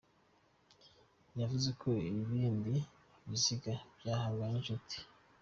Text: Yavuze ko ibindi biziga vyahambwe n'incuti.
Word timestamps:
Yavuze 1.39 1.69
ko 1.81 1.89
ibindi 2.19 2.75
biziga 3.29 3.73
vyahambwe 3.99 4.43
n'incuti. 4.47 4.97